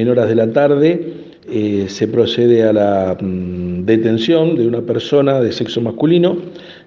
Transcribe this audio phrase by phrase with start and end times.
[0.00, 1.14] en horas de la tarde
[1.48, 6.36] eh, se procede a la mm, detención de una persona de sexo masculino,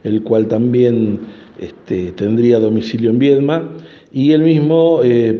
[0.03, 1.19] el cual también
[1.59, 3.69] este, tendría domicilio en Viedma,
[4.11, 5.33] y él mismo eh,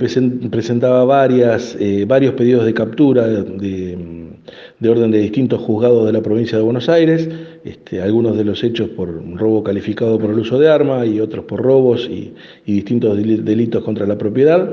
[0.50, 3.98] presentaba varias, eh, varios pedidos de captura de,
[4.90, 7.30] orden de distintos juzgados de la provincia de Buenos Aires,
[7.64, 11.46] este, algunos de los hechos por robo calificado por el uso de arma y otros
[11.46, 12.34] por robos y,
[12.66, 14.70] distintos delitos contra la propiedad,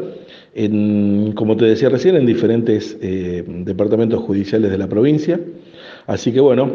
[0.55, 5.41] en, como te decía recién, en diferentes eh, departamentos judiciales de la provincia.
[6.07, 6.71] Así que bueno,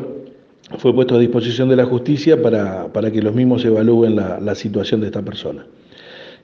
[0.78, 5.08] fue puesto a disposición de la justicia para, que los mismos evalúen la situación de
[5.08, 5.66] esta persona.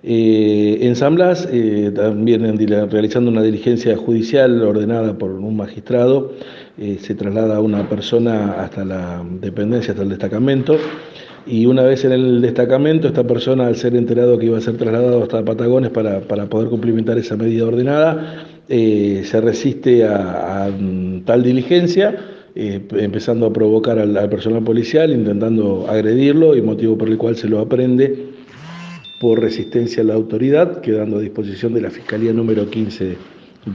[0.03, 2.57] Eh, en San Blas, eh, también
[2.89, 6.33] realizando una diligencia judicial ordenada por un magistrado,
[6.79, 10.77] eh, se traslada a una persona hasta la dependencia, hasta el destacamento,
[11.45, 14.77] y una vez en el destacamento, esta persona, al ser enterado que iba a ser
[14.77, 20.69] trasladado hasta Patagones para, poder cumplimentar esa medida ordenada, se resiste a,
[21.25, 22.15] tal diligencia,
[22.55, 27.59] empezando a provocar al personal policial, intentando agredirlo, y motivo por el cual se lo
[27.59, 28.31] aprende
[29.22, 33.17] por resistencia a la autoridad, quedando a disposición de la Fiscalía número 15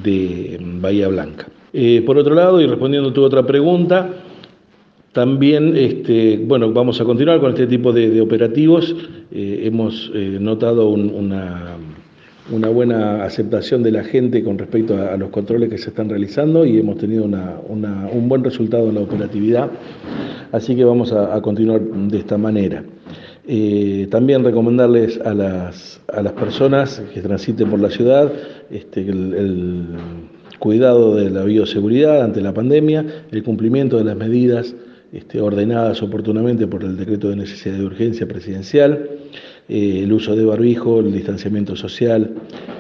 [0.03, 1.47] de Bahía Blanca.
[1.73, 4.11] Eh, por otro lado, y respondiendo a tu otra pregunta,
[5.13, 8.93] también, este, bueno, vamos a continuar con este tipo de, operativos.
[9.31, 11.77] Eh, hemos eh, notado una,
[12.51, 16.77] buena aceptación de la gente con respecto a, los controles que se están realizando y
[16.81, 19.71] hemos tenido un buen resultado en la operatividad.
[20.51, 22.83] Así que vamos a continuar de esta manera.
[23.49, 28.33] Eh, también recomendarles a las, a las personas que transiten por la ciudad
[28.71, 29.87] este, el,
[30.59, 34.75] cuidado de la bioseguridad ante la pandemia, el cumplimiento de las medidas
[35.13, 39.09] este, ordenadas oportunamente por el decreto de necesidad de urgencia presidencial,
[39.69, 42.35] eh, el uso de barbijo, el distanciamiento social,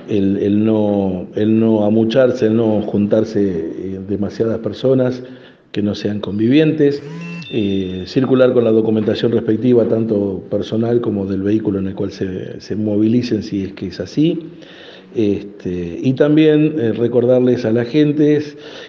[0.08, 5.22] el, no, el no amucharse, el no juntarse eh, demasiadas personas
[5.70, 7.02] que no sean convivientes.
[7.48, 13.42] Circular con la documentación respectiva, tanto personal como del vehículo en el cual se, movilicen,
[13.42, 14.38] si es que es así.
[15.14, 18.42] Este, y también eh, recordarles a la gente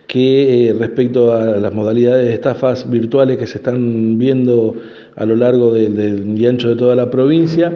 [0.07, 4.75] que eh, respecto a las modalidades de estafas virtuales que se están viendo
[5.15, 7.71] a lo largo del y ancho de toda la provincia,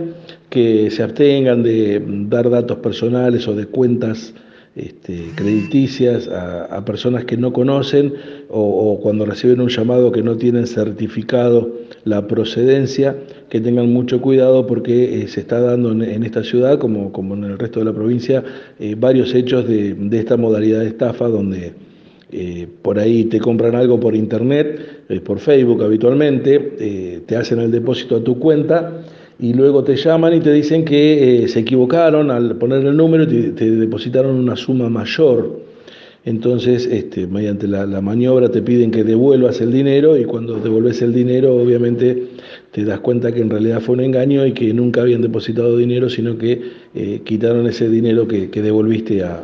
[0.50, 4.34] que se abstengan de dar datos personales o de cuentas
[4.74, 8.14] este, crediticias a, personas que no conocen
[8.50, 11.70] o, cuando reciben un llamado que no tienen certificado
[12.06, 13.18] la procedencia,
[13.50, 17.44] que tengan mucho cuidado porque eh, se está dando en, esta ciudad, como, como, en
[17.44, 18.44] el resto de la provincia,
[18.80, 21.74] eh, varios hechos de, esta modalidad de estafa donde
[22.32, 28.16] eh, por ahí te compran algo por internet, por Facebook habitualmente, te hacen el depósito
[28.16, 29.04] a tu cuenta
[29.42, 33.24] y luego te llaman y te dicen que eh, se equivocaron al poner el número
[33.24, 35.60] y te, depositaron una suma mayor.
[36.24, 41.12] Entonces, este, mediante la, maniobra te piden que devuelvas el dinero y cuando devuelves el
[41.12, 42.28] dinero, obviamente
[42.70, 46.08] te das cuenta que en realidad fue un engaño y que nunca habían depositado dinero,
[46.12, 46.62] sino que
[46.94, 49.42] eh, quitaron ese dinero que, devolviste a,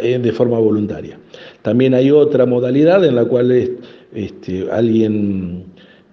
[0.00, 1.18] de forma voluntaria.
[1.62, 3.50] También hay otra modalidad en la cual
[4.12, 5.64] este, alguien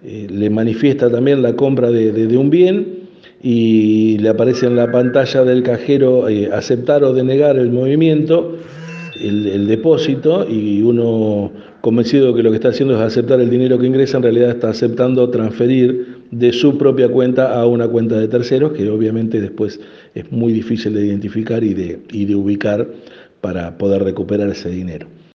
[0.04, 3.02] eh, le manifiesta también la compra de, un bien
[3.40, 8.56] y le aparece en la pantalla del cajero eh, aceptar o denegar el movimiento,
[9.20, 13.86] el, depósito, y uno convencido que lo que está haciendo es aceptar el dinero que
[13.86, 18.72] ingresa, en realidad está aceptando transferir de su propia cuenta a una cuenta de terceros,
[18.72, 19.78] que obviamente después
[20.16, 22.88] es muy difícil de identificar y de, y de ubicar
[23.40, 25.06] para poder recuperar ese dinero.